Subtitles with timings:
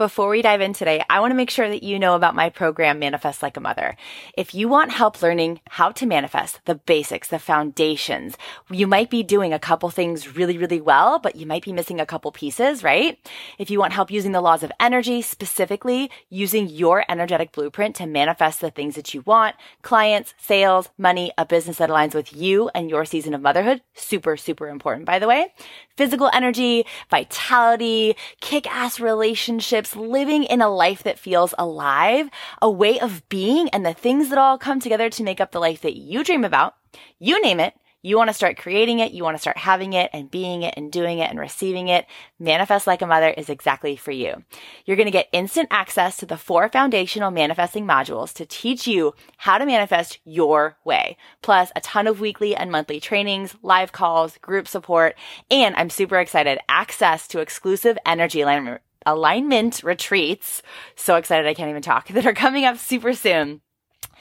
[0.00, 2.48] Before we dive in today, I want to make sure that you know about my
[2.48, 3.98] program, Manifest Like a Mother.
[4.34, 8.38] If you want help learning how to manifest the basics, the foundations,
[8.70, 12.00] you might be doing a couple things really, really well, but you might be missing
[12.00, 13.18] a couple pieces, right?
[13.58, 18.06] If you want help using the laws of energy, specifically using your energetic blueprint to
[18.06, 22.70] manifest the things that you want, clients, sales, money, a business that aligns with you
[22.74, 25.52] and your season of motherhood, super, super important, by the way.
[25.98, 32.30] Physical energy, vitality, kick ass relationships, living in a life that feels alive,
[32.60, 35.60] a way of being, and the things that all come together to make up the
[35.60, 36.74] life that you dream about.
[37.18, 37.74] You name it.
[38.02, 39.12] You want to start creating it.
[39.12, 42.06] You want to start having it and being it and doing it and receiving it.
[42.38, 44.42] Manifest Like a Mother is exactly for you.
[44.86, 49.12] You're going to get instant access to the four foundational manifesting modules to teach you
[49.36, 54.38] how to manifest your way, plus a ton of weekly and monthly trainings, live calls,
[54.38, 55.14] group support,
[55.50, 60.62] and I'm super excited, access to exclusive energy alignment alignment retreats.
[60.96, 63.60] So excited I can't even talk that are coming up super soon.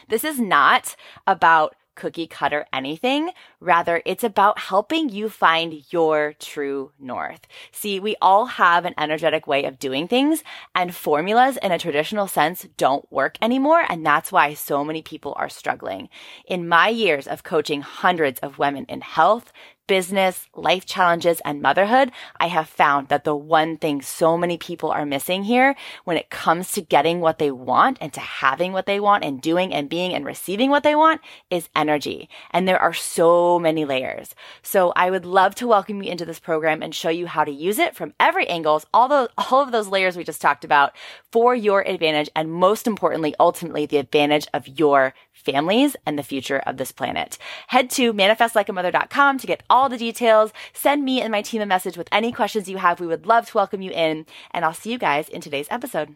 [0.08, 0.96] This is not
[1.28, 3.30] about cookie cutter anything.
[3.60, 7.42] Rather, it's about helping you find your true north.
[7.72, 10.42] See, we all have an energetic way of doing things
[10.74, 13.84] and formulas in a traditional sense don't work anymore.
[13.88, 16.08] And that's why so many people are struggling.
[16.48, 19.52] In my years of coaching hundreds of women in health,
[19.90, 24.92] business, life challenges, and motherhood, I have found that the one thing so many people
[24.92, 28.86] are missing here when it comes to getting what they want and to having what
[28.86, 32.30] they want and doing and being and receiving what they want is energy.
[32.52, 34.36] And there are so many layers.
[34.62, 37.52] So I would love to welcome you into this program and show you how to
[37.52, 40.96] use it from every angles, all those, all of those layers we just talked about
[41.32, 42.30] for your advantage.
[42.36, 47.38] And most importantly, ultimately the advantage of your families and the future of this planet.
[47.68, 50.52] Head to manifestlikeamother.com to get all the details.
[50.74, 53.00] Send me and my team a message with any questions you have.
[53.00, 56.16] We would love to welcome you in, and I'll see you guys in today's episode.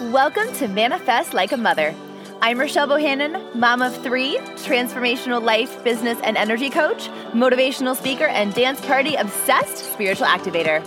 [0.00, 1.94] Welcome to Manifest Like a Mother.
[2.40, 8.54] I'm Rochelle Bohannon, mom of three, transformational life, business, and energy coach, motivational speaker, and
[8.54, 10.86] dance party obsessed spiritual activator.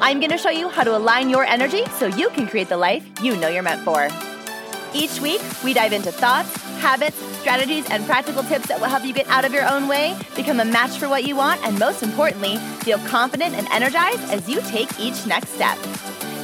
[0.00, 2.76] I'm going to show you how to align your energy so you can create the
[2.76, 4.08] life you know you're meant for.
[4.94, 9.12] Each week, we dive into thoughts, habits, strategies, and practical tips that will help you
[9.12, 12.02] get out of your own way, become a match for what you want, and most
[12.02, 15.76] importantly, feel confident and energized as you take each next step.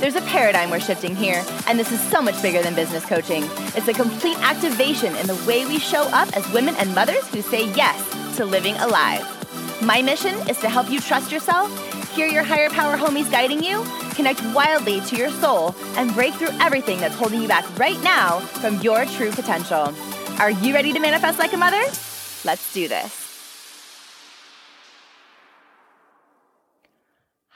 [0.01, 3.45] There's a paradigm we're shifting here, and this is so much bigger than business coaching.
[3.75, 7.41] It's a complete activation in the way we show up as women and mothers who
[7.41, 9.25] say yes to living alive.
[9.83, 11.71] My mission is to help you trust yourself
[12.15, 16.57] Hear your higher power homies guiding you, connect wildly to your soul, and break through
[16.61, 19.93] everything that's holding you back right now from your true potential.
[20.39, 21.83] Are you ready to manifest like a mother?
[22.45, 23.24] Let's do this.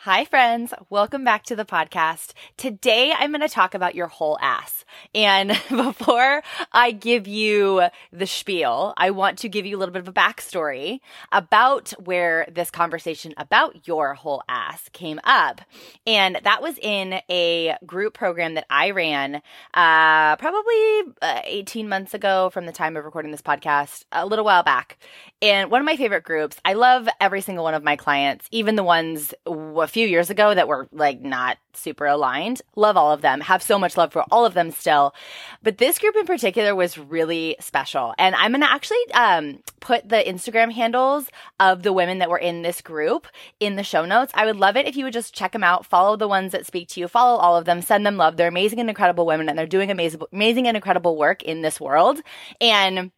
[0.03, 0.73] Hi, friends.
[0.91, 2.33] Welcome back to the podcast.
[2.57, 4.85] Today, I'm going to talk about your whole ass.
[5.13, 7.83] And before I give you
[8.13, 11.01] the spiel, I want to give you a little bit of a backstory
[11.33, 15.63] about where this conversation about your whole ass came up.
[16.07, 19.43] And that was in a group program that I ran,
[19.75, 24.45] uh, probably uh, 18 months ago from the time of recording this podcast, a little
[24.45, 24.97] while back.
[25.43, 28.77] And one of my favorite groups, I love every single one of my clients, even
[28.77, 32.61] the ones a few years ago that were like not super aligned.
[32.77, 33.41] Love all of them.
[33.41, 35.15] Have so much love for all of them still.
[35.63, 38.15] But this group in particular was really special.
[38.19, 41.29] And I'm going to actually um, put the Instagram handles
[41.61, 43.27] of the women that were in this group
[43.61, 44.33] in the show notes.
[44.35, 46.67] I would love it if you would just check them out, follow the ones that
[46.67, 48.37] speak to you, follow all of them, send them love.
[48.37, 51.81] They're amazing and incredible women and they're doing amazing, amazing and incredible work in this
[51.81, 52.21] world.
[52.61, 53.13] And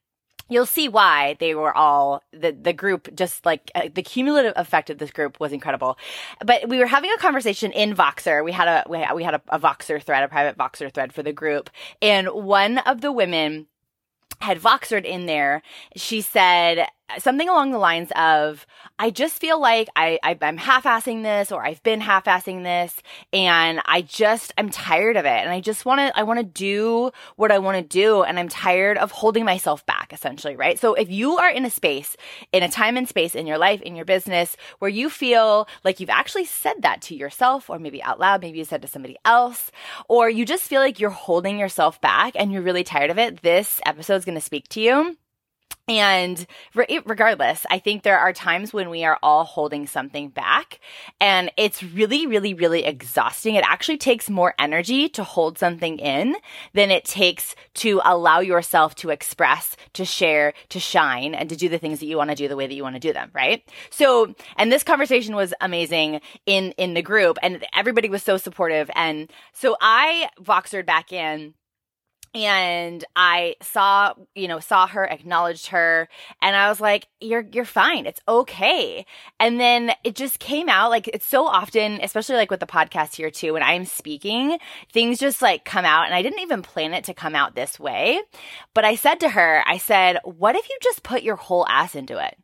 [0.51, 4.91] you'll see why they were all the the group just like uh, the cumulative effect
[4.91, 5.97] of this group was incredible.
[6.45, 8.45] But we were having a conversation in voxer.
[8.45, 11.13] We had a we had, we had a, a voxer thread a private voxer thread
[11.13, 11.71] for the group.
[12.03, 13.67] And one of the women
[14.41, 15.63] had voxered in there.
[15.97, 16.87] She said
[17.19, 18.67] something along the lines of
[18.99, 22.95] i just feel like I, I am half-assing this or i've been half-assing this
[23.33, 25.29] and i just i'm tired of it.
[25.29, 28.39] And i just want to i want to do what i want to do and
[28.39, 30.79] i'm tired of holding myself back essentially right?
[30.79, 32.17] So if you are in a space
[32.53, 36.01] in a time and space in your life in your business where you feel like
[36.01, 39.17] you've actually said that to yourself or maybe out loud maybe you said to somebody
[39.25, 39.71] else
[40.09, 43.43] or you just feel like you're holding yourself back and you're really tired of it
[43.43, 45.17] this episode is going to speak to you
[45.91, 50.79] And regardless, I think there are times when we are all holding something back
[51.21, 53.57] and it's really, really, really exhausting.
[53.57, 56.37] It actually takes more energy to hold something in
[56.75, 61.69] than it takes to allow yourself to express, to share, to shine and to do
[61.69, 63.29] the things that you want to do the way that you want to do them.
[63.35, 63.69] Right.
[63.91, 68.89] So, and this conversation was amazing in, in the group and everybody was so supportive.
[68.95, 71.55] And so I Voxered back in
[72.33, 76.09] and I saw, you know, saw her, acknowledged her,
[76.41, 78.07] and I was like, "You're you're fine.
[78.07, 79.05] It's okay."
[79.41, 83.17] And then it just came out like it's so often, especially like with the podcast
[83.17, 84.59] here too, when I'm speaking,
[84.93, 87.81] things just like come out, and I didn't even plan it to come out this
[87.81, 88.21] way.
[88.75, 91.95] But I said to her, I said, "What if you just put your whole ass
[91.97, 92.37] into it?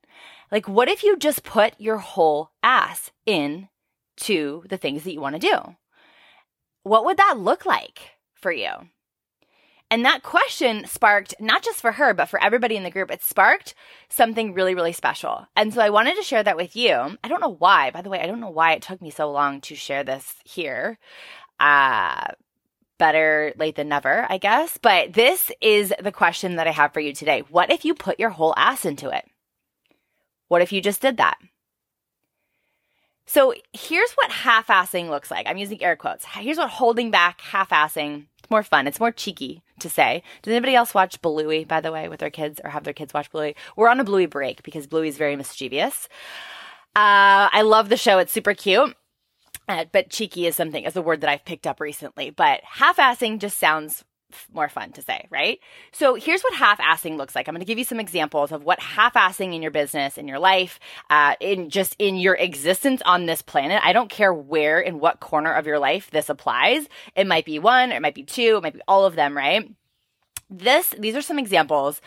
[0.50, 3.68] Like, what if you just put your whole ass in
[4.18, 5.76] to the things that you want to do?
[6.82, 8.00] What would that look like
[8.34, 8.88] for you?"
[9.90, 13.22] And that question sparked, not just for her, but for everybody in the group, it
[13.22, 13.74] sparked
[14.08, 15.46] something really, really special.
[15.54, 16.92] And so I wanted to share that with you.
[17.22, 17.92] I don't know why.
[17.92, 20.34] By the way, I don't know why it took me so long to share this
[20.44, 20.98] here.
[21.60, 22.26] Uh,
[22.98, 24.76] better late than never, I guess.
[24.76, 27.44] But this is the question that I have for you today.
[27.48, 29.24] What if you put your whole ass into it?
[30.48, 31.38] What if you just did that?
[33.24, 35.46] So here's what half assing looks like.
[35.46, 36.24] I'm using air quotes.
[36.24, 38.26] Here's what holding back, half assing.
[38.38, 38.88] It's more fun.
[38.88, 40.22] It's more cheeky to say.
[40.42, 43.14] Does anybody else watch Bluey, by the way, with their kids or have their kids
[43.14, 43.56] watch Bluey?
[43.76, 46.08] We're on a Bluey break because Bluey is very mischievous.
[46.94, 48.18] Uh, I love the show.
[48.18, 48.96] It's super cute.
[49.68, 52.30] Uh, but cheeky is something, is a word that I've picked up recently.
[52.30, 54.04] But half assing just sounds
[54.52, 55.58] more fun to say, right?
[55.92, 57.48] So here's what half-assing looks like.
[57.48, 60.38] I'm going to give you some examples of what half-assing in your business, in your
[60.38, 60.78] life,
[61.10, 63.80] uh, in just in your existence on this planet.
[63.84, 66.86] I don't care where, in what corner of your life this applies.
[67.14, 69.70] It might be one, it might be two, it might be all of them, right?
[70.48, 72.00] This, these are some examples,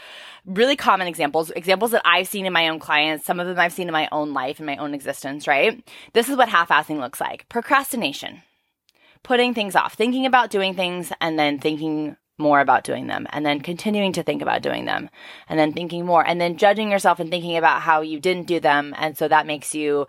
[0.46, 3.26] really common examples, examples that I've seen in my own clients.
[3.26, 5.84] Some of them I've seen in my own life, in my own existence, right?
[6.14, 7.50] This is what half-assing looks like.
[7.50, 8.42] Procrastination
[9.24, 13.46] putting things off, thinking about doing things and then thinking more about doing them and
[13.46, 15.10] then continuing to think about doing them
[15.50, 18.60] and then thinking more and then judging yourself and thinking about how you didn't do
[18.60, 18.96] them.
[18.98, 20.08] And so that makes you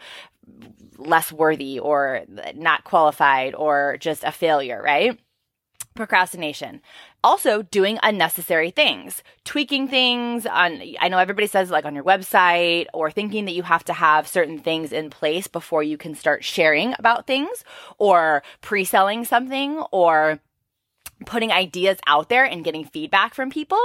[0.97, 2.23] less worthy or
[2.55, 5.19] not qualified or just a failure, right?
[5.95, 6.81] procrastination.
[7.23, 12.87] Also, doing unnecessary things, tweaking things on, I know everybody says like on your website
[12.95, 16.45] or thinking that you have to have certain things in place before you can start
[16.45, 17.63] sharing about things
[17.99, 20.39] or pre selling something or
[21.27, 23.81] putting ideas out there and getting feedback from people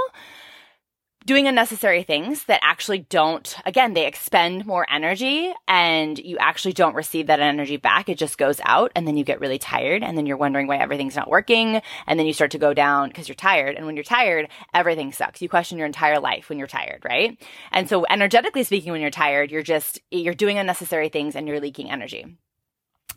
[1.25, 6.94] doing unnecessary things that actually don't, again, they expend more energy and you actually don't
[6.94, 8.10] receive that energy back.
[8.10, 10.77] It just goes out and then you get really tired and then you're wondering why
[10.77, 11.81] everything's not working.
[12.06, 13.75] And then you start to go down because you're tired.
[13.75, 15.42] And when you're tired, everything sucks.
[15.42, 17.42] You question your entire life when you're tired, right?
[17.71, 21.60] And so energetically speaking, when you're tired, you're just, you're doing unnecessary things and you're
[21.60, 22.38] leaking energy.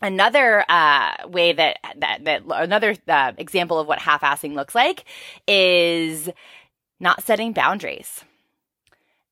[0.01, 5.03] Another uh, way that, that, that another uh, example of what half-assing looks like
[5.45, 6.29] is
[6.99, 8.23] not setting boundaries.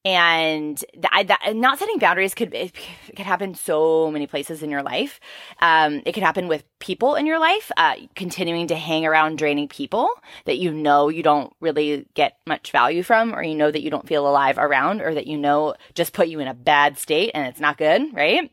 [0.05, 2.73] And that, that, not setting boundaries could it
[3.15, 5.19] could happen so many places in your life.
[5.59, 9.67] Um, it could happen with people in your life, uh, continuing to hang around draining
[9.67, 10.09] people
[10.45, 13.89] that you know you don't really get much value from, or you know that you
[13.89, 17.31] don't feel alive around, or that you know just put you in a bad state
[17.33, 18.49] and it's not good, right?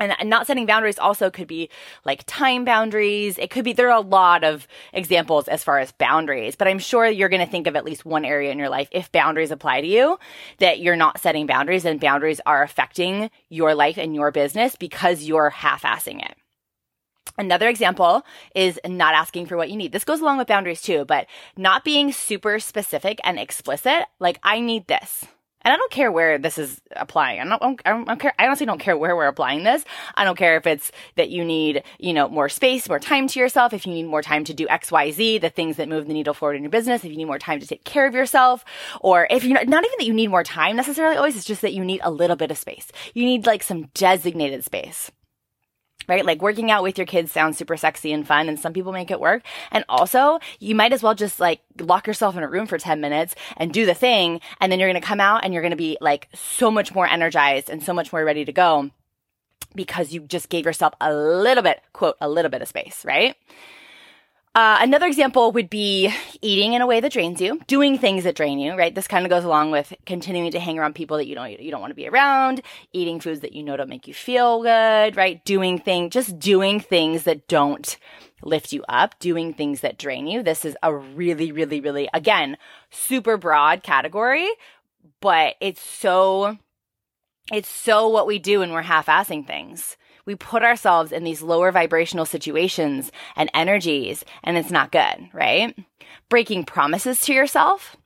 [0.00, 1.70] And not setting boundaries also could be
[2.04, 3.38] like time boundaries.
[3.38, 6.78] It could be, there are a lot of examples as far as boundaries, but I'm
[6.78, 9.50] sure you're going to think of at least one area in your life if boundaries
[9.50, 10.18] apply to you
[10.58, 15.24] that you're not setting boundaries and boundaries are affecting your life and your business because
[15.24, 16.36] you're half-assing it.
[17.36, 18.22] Another example
[18.54, 19.90] is not asking for what you need.
[19.92, 24.04] This goes along with boundaries too, but not being super specific and explicit.
[24.20, 25.24] Like, I need this.
[25.64, 27.40] And I don't care where this is applying.
[27.40, 28.34] I don't, I don't, care.
[28.38, 29.84] I honestly don't care where we're applying this.
[30.14, 33.40] I don't care if it's that you need, you know, more space, more time to
[33.40, 33.72] yourself.
[33.72, 36.12] If you need more time to do X, Y, Z, the things that move the
[36.12, 37.04] needle forward in your business.
[37.04, 38.64] If you need more time to take care of yourself,
[39.00, 41.62] or if you're not, not even that you need more time necessarily always, it's just
[41.62, 42.92] that you need a little bit of space.
[43.14, 45.10] You need like some designated space
[46.08, 46.24] right?
[46.24, 49.10] Like working out with your kids sounds super sexy and fun and some people make
[49.10, 49.42] it work.
[49.70, 53.00] And also you might as well just like lock yourself in a room for 10
[53.00, 54.40] minutes and do the thing.
[54.60, 56.94] And then you're going to come out and you're going to be like so much
[56.94, 58.90] more energized and so much more ready to go
[59.74, 63.36] because you just gave yourself a little bit, quote, a little bit of space, right?
[64.54, 68.36] Uh, another example would be eating in a way that drains you, doing things that
[68.36, 68.94] drain you, right?
[68.94, 71.72] This kind of goes along with continuing to hang around people that you don't you
[71.72, 75.16] don't want to be around, eating foods that you know don't make you feel good,
[75.16, 75.44] right?
[75.44, 77.96] Doing things, just doing things that don't
[78.42, 80.40] lift you up, doing things that drain you.
[80.40, 82.56] This is a really, really, really, again,
[82.90, 84.48] super broad category,
[85.20, 86.58] but it's so,
[87.52, 89.96] it's so what we do when we're half-assing things.
[90.26, 95.76] We put ourselves in these lower vibrational situations and energies, and it's not good, right?
[96.28, 97.96] Breaking promises to yourself,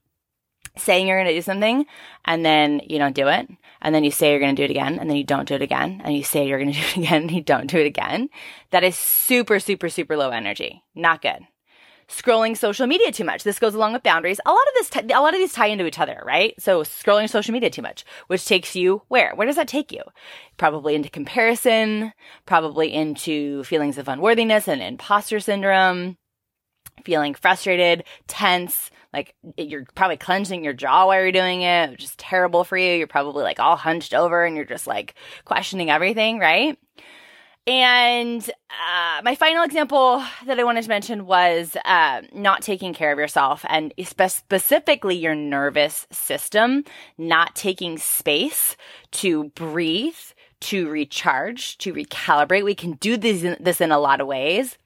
[0.77, 1.87] saying you're going to do something,
[2.25, 3.49] and then you don't do it.
[3.81, 5.55] And then you say you're going to do it again, and then you don't do
[5.55, 7.79] it again, and you say you're going to do it again, and you don't do
[7.79, 8.29] it again.
[8.71, 10.83] That is super, super, super low energy.
[10.95, 11.47] Not good
[12.09, 13.43] scrolling social media too much.
[13.43, 14.41] This goes along with boundaries.
[14.47, 16.55] A lot of this, t- a lot of these tie into each other, right?
[16.59, 19.35] So scrolling social media too much, which takes you where?
[19.35, 20.03] Where does that take you?
[20.57, 22.13] Probably into comparison,
[22.47, 26.17] probably into feelings of unworthiness and imposter syndrome,
[27.05, 32.17] feeling frustrated, tense, like you're probably clenching your jaw while you're doing it, which is
[32.17, 32.95] terrible for you.
[32.95, 36.79] You're probably like all hunched over and you're just like questioning everything, right?
[37.69, 43.13] And uh, my final example that I wanted to mention was uh, not taking care
[43.13, 46.85] of yourself and spe- specifically your nervous system,
[47.19, 48.75] not taking space
[49.11, 50.17] to breathe,
[50.61, 52.65] to recharge, to recalibrate.
[52.65, 54.79] We can do this in, this in a lot of ways.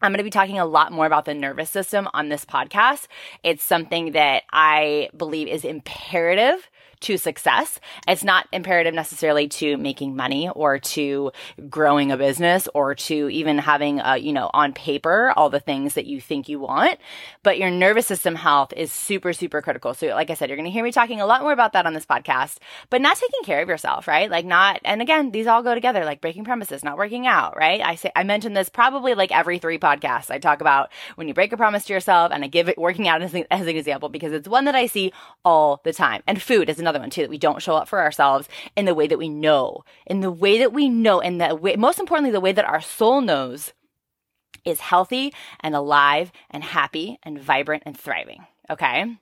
[0.00, 3.08] I'm going to be talking a lot more about the nervous system on this podcast.
[3.42, 7.80] It's something that I believe is imperative to success.
[8.08, 11.32] It's not imperative necessarily to making money or to
[11.68, 15.94] growing a business or to even having, a, you know, on paper, all the things
[15.94, 16.98] that you think you want.
[17.42, 19.94] But your nervous system health is super, super critical.
[19.94, 21.86] So, like I said, you're going to hear me talking a lot more about that
[21.86, 22.58] on this podcast,
[22.90, 24.30] but not taking care of yourself, right?
[24.30, 27.80] Like not, and again, these all go together, like breaking promises, not working out, right?
[27.80, 30.30] I say, I mentioned this probably like every three podcasts.
[30.30, 33.08] I talk about when you break a promise to yourself and I give it working
[33.08, 35.12] out as, as an example because it's one that I see
[35.44, 36.22] all the time.
[36.26, 38.94] And food is another one too, that we don't show up for ourselves in the
[38.94, 42.30] way that we know, in the way that we know, and the way, most importantly,
[42.30, 43.72] the way that our soul knows
[44.64, 48.46] is healthy and alive and happy and vibrant and thriving.
[48.70, 49.16] Okay.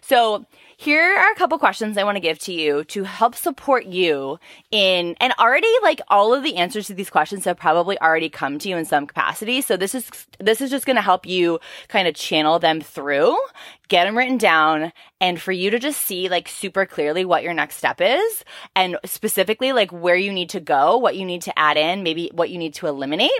[0.00, 0.46] So
[0.76, 4.38] here are a couple questions I want to give to you to help support you
[4.70, 8.58] in, and already like all of the answers to these questions have probably already come
[8.58, 9.60] to you in some capacity.
[9.60, 13.36] So this is, this is just going to help you kind of channel them through,
[13.88, 17.52] get them written down, and for you to just see like super clearly what your
[17.52, 18.44] next step is
[18.74, 22.30] and specifically like where you need to go, what you need to add in, maybe
[22.32, 23.30] what you need to eliminate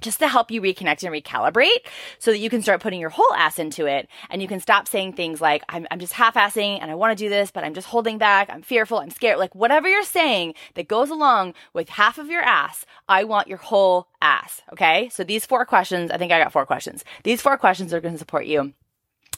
[0.00, 1.86] just to help you reconnect and recalibrate
[2.18, 4.88] so that you can start putting your whole ass into it and you can stop
[4.88, 7.64] saying things like, I'm, I'm just half assing and I want to do this, but
[7.64, 8.48] I'm just holding back.
[8.50, 8.98] I'm fearful.
[8.98, 9.38] I'm scared.
[9.38, 13.58] Like whatever you're saying that goes along with half of your ass, I want your
[13.58, 14.62] whole ass.
[14.72, 15.08] Okay.
[15.10, 17.04] So these four questions, I think I got four questions.
[17.24, 18.72] These four questions are going to support you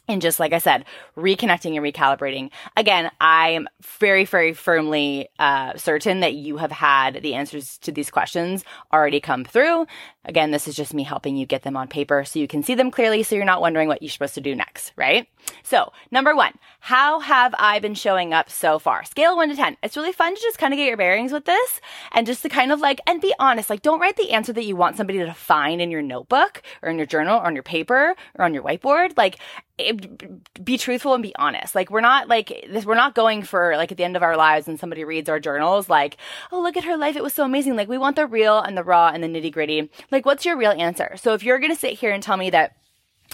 [0.08, 0.84] and just like I said,
[1.16, 2.50] reconnecting and recalibrating.
[2.76, 3.68] Again, I'm
[4.00, 9.20] very, very firmly uh, certain that you have had the answers to these questions already
[9.20, 9.86] come through.
[10.24, 12.74] Again, this is just me helping you get them on paper so you can see
[12.74, 15.26] them clearly so you're not wondering what you're supposed to do next, right?
[15.62, 19.04] So, number one, how have I been showing up so far?
[19.04, 19.76] Scale one to 10.
[19.82, 21.80] It's really fun to just kind of get your bearings with this
[22.12, 23.70] and just to kind of like, and be honest.
[23.70, 26.90] Like, don't write the answer that you want somebody to find in your notebook or
[26.90, 29.16] in your journal or on your paper or on your whiteboard.
[29.16, 29.38] Like,
[29.78, 31.74] eh, it, be truthful and be honest.
[31.74, 34.36] Like, we're not like this, we're not going for like at the end of our
[34.36, 36.16] lives and somebody reads our journals, like,
[36.52, 37.16] oh, look at her life.
[37.16, 37.76] It was so amazing.
[37.76, 39.90] Like, we want the real and the raw and the nitty gritty.
[40.12, 41.16] Like, what's your real answer?
[41.16, 42.76] So if you're going to sit here and tell me that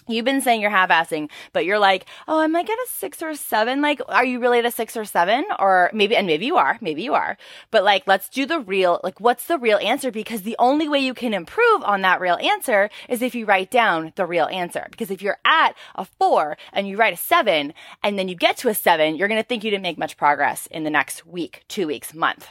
[0.07, 3.23] You've been saying you're half assing, but you're like, oh, I might get a six
[3.23, 3.83] or seven.
[3.83, 5.45] Like, are you really at a six or seven?
[5.59, 7.37] Or maybe, and maybe you are, maybe you are.
[7.71, 10.11] But like, let's do the real, like, what's the real answer?
[10.11, 13.71] Because the only way you can improve on that real answer is if you write
[13.71, 14.87] down the real answer.
[14.91, 18.57] Because if you're at a four and you write a seven and then you get
[18.59, 21.27] to a seven, you're going to think you didn't make much progress in the next
[21.27, 22.49] week, two weeks, month,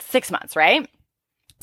[0.00, 0.88] six months, right?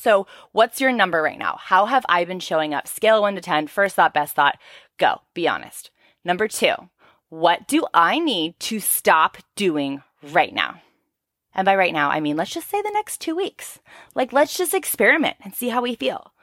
[0.02, 1.60] So, what's your number right now?
[1.62, 2.88] How have I been showing up?
[2.88, 4.58] Scale one to 10, first thought, best thought.
[4.98, 5.92] Go, be honest.
[6.26, 6.74] Number two,
[7.30, 10.82] what do I need to stop doing right now?
[11.54, 13.78] And by right now, I mean, let's just say the next two weeks.
[14.16, 16.34] Like, let's just experiment and see how we feel.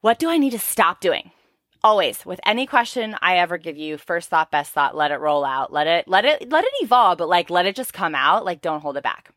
[0.00, 1.32] What do I need to stop doing?
[1.82, 5.44] Always, with any question I ever give you, first thought, best thought, let it roll
[5.44, 5.72] out.
[5.72, 8.44] Let it, let it, let it evolve, but like, let it just come out.
[8.44, 9.34] Like, don't hold it back.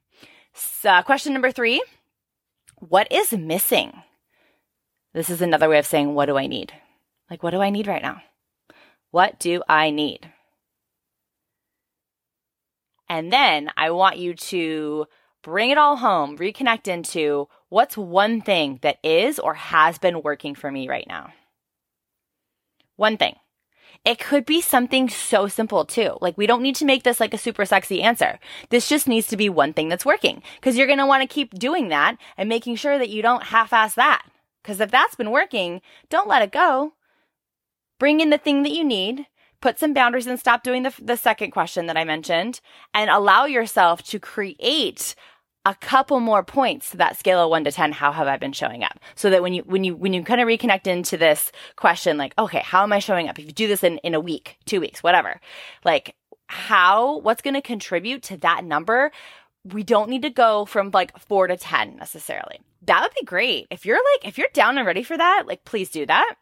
[0.54, 1.82] So, uh, question number three
[2.82, 4.04] what is missing?
[5.14, 6.74] This is another way of saying, what do I need?
[7.30, 8.22] Like, what do I need right now?
[9.12, 10.32] What do I need?
[13.08, 15.06] And then I want you to
[15.44, 20.56] bring it all home, reconnect into what's one thing that is or has been working
[20.56, 21.34] for me right now.
[22.96, 23.36] One thing.
[24.04, 26.18] It could be something so simple too.
[26.22, 28.40] Like we don't need to make this like a super sexy answer.
[28.70, 31.34] This just needs to be one thing that's working because you're going to want to
[31.34, 34.26] keep doing that and making sure that you don't half-ass that.
[34.64, 36.94] Because if that's been working, don't let it go.
[38.00, 39.28] Bring in the thing that you need,
[39.62, 42.60] put some boundaries and stop doing the, the second question that I mentioned
[42.96, 45.14] and allow yourself to create
[45.66, 47.92] a couple more points to that scale of one to 10.
[47.92, 49.00] How have I been showing up?
[49.16, 52.34] So that when you, when you, when you kind of reconnect into this question, like,
[52.38, 53.38] okay, how am I showing up?
[53.38, 55.40] If you do this in, in a week, two weeks, whatever,
[55.86, 56.16] like
[56.48, 59.12] how, what's going to contribute to that number?
[59.64, 62.60] We don't need to go from like four to 10 necessarily.
[62.84, 63.68] That would be great.
[63.70, 66.36] If you're like, if you're down and ready for that, like, please do that.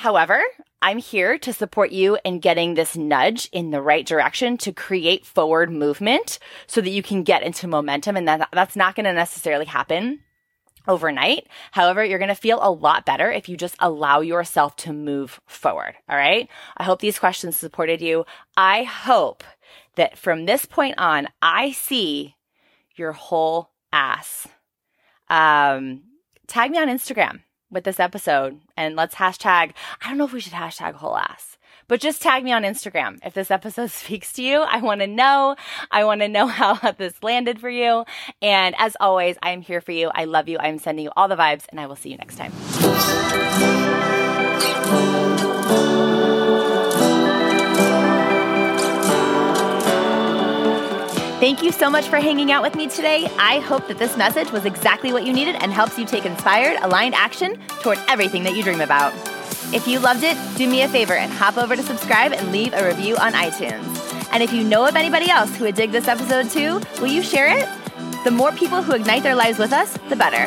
[0.00, 0.42] However,
[0.80, 5.26] I'm here to support you in getting this nudge in the right direction to create
[5.26, 8.16] forward movement so that you can get into momentum.
[8.16, 10.20] And that, that's not going to necessarily happen
[10.88, 11.48] overnight.
[11.72, 15.38] However, you're going to feel a lot better if you just allow yourself to move
[15.44, 15.96] forward.
[16.08, 16.48] All right.
[16.78, 18.24] I hope these questions supported you.
[18.56, 19.44] I hope
[19.96, 22.36] that from this point on, I see
[22.96, 24.48] your whole ass.
[25.28, 26.04] Um,
[26.46, 27.40] tag me on Instagram
[27.70, 29.72] with this episode and let's hashtag,
[30.02, 31.56] I don't know if we should hashtag whole ass,
[31.88, 33.18] but just tag me on Instagram.
[33.24, 35.56] If this episode speaks to you, I want to know.
[35.90, 38.04] I want to know how this landed for you.
[38.40, 40.10] And as always, I am here for you.
[40.14, 40.58] I love you.
[40.58, 42.52] I'm sending you all the vibes and I will see you next time.
[51.40, 53.26] Thank you so much for hanging out with me today.
[53.38, 56.78] I hope that this message was exactly what you needed and helps you take inspired,
[56.82, 59.14] aligned action toward everything that you dream about.
[59.72, 62.74] If you loved it, do me a favor and hop over to subscribe and leave
[62.74, 63.82] a review on iTunes.
[64.34, 67.22] And if you know of anybody else who would dig this episode too, will you
[67.22, 67.66] share it?
[68.24, 70.46] The more people who ignite their lives with us, the better.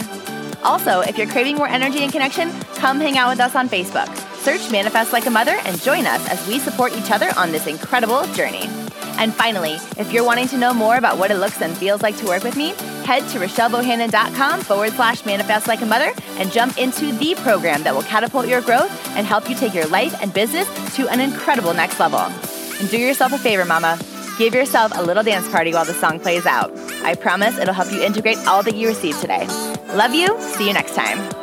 [0.63, 4.15] Also, if you're craving more energy and connection, come hang out with us on Facebook.
[4.43, 7.65] Search Manifest Like a Mother and join us as we support each other on this
[7.65, 8.69] incredible journey.
[9.17, 12.17] And finally, if you're wanting to know more about what it looks and feels like
[12.17, 12.70] to work with me,
[13.05, 17.93] head to RochelleBohannon.com forward slash manifest like a mother and jump into the program that
[17.93, 21.74] will catapult your growth and help you take your life and business to an incredible
[21.74, 22.20] next level.
[22.20, 24.00] And do yourself a favor, mama.
[24.38, 26.72] Give yourself a little dance party while the song plays out.
[27.03, 29.46] I promise it'll help you integrate all that you received today.
[29.93, 30.39] Love you.
[30.41, 31.42] See you next time.